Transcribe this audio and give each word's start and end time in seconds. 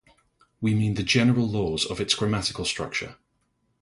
We 0.59 0.73
mean 0.73 0.95
the 0.95 1.03
general 1.03 1.47
laws 1.47 1.85
of 1.85 2.01
its 2.01 2.15
grammatical 2.15 2.65
structure. 2.65 3.17